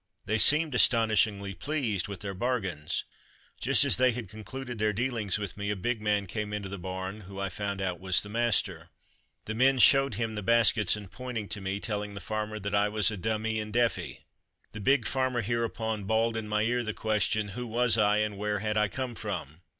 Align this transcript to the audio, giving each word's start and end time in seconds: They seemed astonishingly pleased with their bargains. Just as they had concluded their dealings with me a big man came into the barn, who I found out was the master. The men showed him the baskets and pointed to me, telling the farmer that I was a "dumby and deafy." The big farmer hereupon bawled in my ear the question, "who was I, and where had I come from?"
They 0.25 0.39
seemed 0.39 0.73
astonishingly 0.73 1.53
pleased 1.53 2.07
with 2.07 2.21
their 2.21 2.33
bargains. 2.33 3.03
Just 3.59 3.85
as 3.85 3.97
they 3.97 4.13
had 4.13 4.29
concluded 4.29 4.79
their 4.79 4.93
dealings 4.93 5.37
with 5.37 5.55
me 5.57 5.69
a 5.69 5.75
big 5.75 6.01
man 6.01 6.25
came 6.25 6.53
into 6.53 6.69
the 6.69 6.79
barn, 6.79 7.21
who 7.27 7.39
I 7.39 7.49
found 7.49 7.83
out 7.83 7.99
was 7.99 8.23
the 8.23 8.27
master. 8.27 8.89
The 9.45 9.53
men 9.53 9.77
showed 9.77 10.15
him 10.15 10.33
the 10.33 10.41
baskets 10.41 10.95
and 10.95 11.11
pointed 11.11 11.51
to 11.51 11.61
me, 11.61 11.79
telling 11.79 12.15
the 12.15 12.19
farmer 12.19 12.57
that 12.61 12.73
I 12.73 12.89
was 12.89 13.11
a 13.11 13.15
"dumby 13.15 13.59
and 13.61 13.71
deafy." 13.71 14.21
The 14.71 14.81
big 14.81 15.05
farmer 15.05 15.41
hereupon 15.43 16.05
bawled 16.05 16.35
in 16.35 16.47
my 16.47 16.63
ear 16.63 16.81
the 16.83 16.95
question, 16.95 17.49
"who 17.49 17.67
was 17.67 17.95
I, 17.95 18.17
and 18.25 18.39
where 18.39 18.57
had 18.57 18.77
I 18.77 18.87
come 18.87 19.13
from?" 19.13 19.61